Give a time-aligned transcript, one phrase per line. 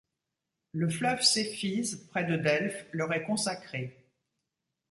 [0.73, 4.09] Le fleuve Céphise près de Delphes leur est consacré.